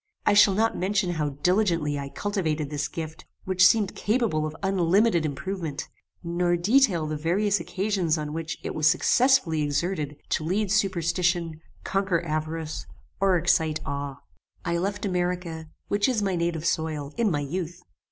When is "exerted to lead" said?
9.61-10.71